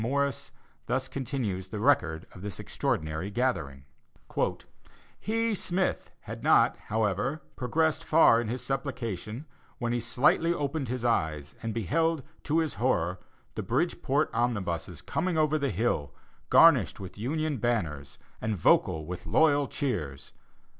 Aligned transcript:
Morris, 0.01 0.49
thus 0.87 1.07
continues 1.07 1.67
the 1.67 1.79
record 1.79 2.25
of 2.31 2.41
this 2.41 2.59
extraordinary 2.59 3.29
gathering: 3.29 3.85
"He 5.21 5.53
(Smith) 5.53 6.09
had 6.21 6.41
not, 6.43 6.75
however, 6.87 7.43
progressed 7.55 8.03
far 8.03 8.41
in 8.41 8.47
his 8.47 8.65
supplication, 8.65 9.45
when 9.77 9.93
he 9.93 9.99
slightly 9.99 10.51
opened 10.55 10.87
his 10.87 11.05
eyes, 11.05 11.53
and 11.61 11.71
beheld, 11.71 12.23
to 12.45 12.57
his 12.57 12.73
horror, 12.81 13.19
the 13.53 13.61
Bridgeport 13.61 14.31
omnibuses 14.33 15.03
coming 15.03 15.37
over 15.37 15.59
the 15.59 15.69
hill, 15.69 16.15
garnished 16.49 16.99
with 16.99 17.15
Union 17.19 17.57
banners, 17.57 18.17
and 18.41 18.57
vocal 18.57 19.05
with 19.05 19.27
loyal 19.27 19.67
cheers. 19.67 20.33